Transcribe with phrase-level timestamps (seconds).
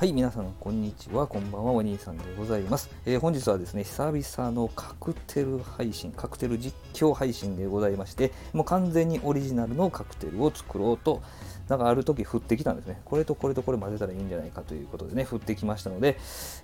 [0.00, 1.26] はい、皆さん、こんにちは。
[1.26, 1.72] こんばんは。
[1.72, 2.88] お兄さんでございます。
[3.04, 11.20] えー、本日はですね、久々のカクテル配信、カクテル実況配信でございまして、もう完全にオリジナルのカクテルを作ろうと、
[11.68, 13.02] なんかある時降ってきたんですね。
[13.04, 16.16] これとこれとこれ混ぜたらいいんじゃないかということでね、降ってきましたので、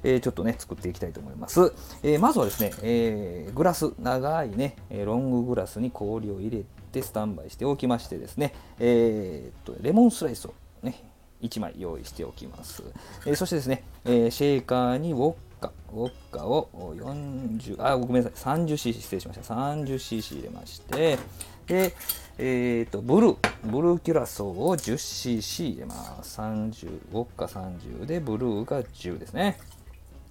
[0.02, 1.74] えー、ちょっとね、作っていきたいと思います。
[2.02, 11.04] えー、まずはですね、えグラス、長いね、ロンググラスに氷を入れてスタンバイしておきましてですね、えっと、レモンスライスをね、
[11.42, 12.82] 1枚用意しておきます。
[13.24, 19.54] えー、そしてですね、えー、シェーカーにウォッカ、ウォッカを40、あ、ごめんなさい、30cc 失礼しました。
[19.54, 21.18] 30cc 入れまして、
[21.66, 21.94] で、
[22.38, 26.40] えっ、ー、と、ブルー、ブルーキュラソーを 10cc 入れます。
[26.40, 29.58] 30、ウォッカ30で、ブルーが10ですね。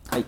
[0.07, 0.25] はい。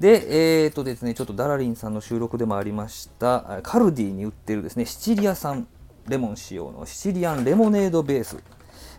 [0.00, 5.68] で、えっ、ー、とですね、ちょっとダラリンさんの収録でもありました、カルディに売ってるですね、シチリア産
[6.08, 8.38] レモン仕様のシチリアンレモネードベース。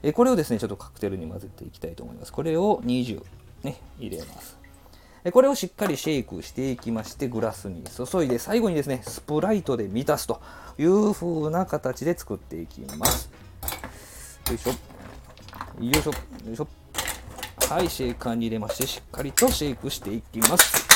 [0.04, 2.34] えこれをですね、ちょっとカクテルに混ぜていきたいと思います。
[2.34, 3.24] これを20、
[3.64, 4.58] ね、入れます。
[5.32, 10.42] これをしっかりシェイクしていきまして、グラスに注いで、最後にですね、スプライトで満たすと
[10.80, 13.30] いう風な形で作っていきます。
[14.50, 14.70] よいしょ。
[14.72, 14.76] よ
[15.92, 16.12] いしょ。
[16.48, 16.68] よいしょ。
[17.70, 20.91] はい、シェイカーに入れまして、しっかりとシェイクしていきます。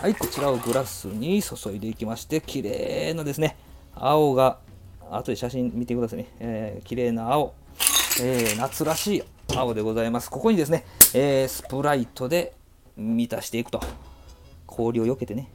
[0.00, 3.56] はい、こちらをグラスに注いでいきまして、綺麗なですね、
[3.96, 4.60] 青が、
[5.10, 7.52] 後で写真見てくださいね、えー、綺麗な青、
[8.22, 9.22] えー、夏らしい
[9.56, 10.30] 青でございます。
[10.30, 12.54] ここにですね、えー、スプライトで
[12.96, 13.80] 満たしていくと。
[14.66, 15.50] 氷を避けてね、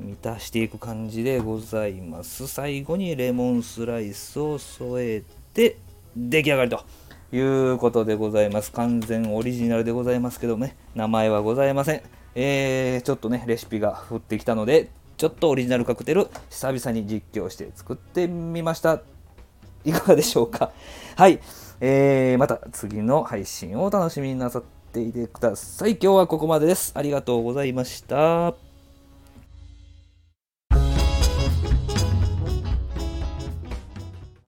[0.00, 2.48] 満たしていく感じでございます。
[2.48, 5.22] 最後にレモンスライスを添え
[5.54, 5.78] て、
[6.16, 6.80] 出来上がりと。
[7.30, 8.72] いうことでございます。
[8.72, 12.17] 完全オリジナルでございますけどね、名前はございません。
[12.40, 19.00] えー、ちょっとね、レシピが降ってきたので、ちょっとオリジナルカクテル、久々に実況して作ってみました。
[19.84, 20.70] いかがでしょうか？
[21.16, 21.40] はい。
[21.80, 25.92] えー、また次の配信をお楽しみになさっていてください。
[26.00, 26.92] 今日はここまでです。
[26.94, 28.67] ありがとうございました。